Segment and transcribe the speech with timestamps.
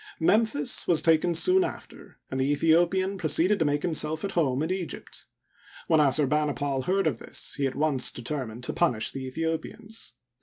[0.19, 4.63] Memphis was taken soon after, and the Aethi opian proceeded to make himself at home
[4.63, 5.27] in Egypt.
[5.85, 10.13] When Assurbanipal heard of this, he at once determined to punish the Aethiopians.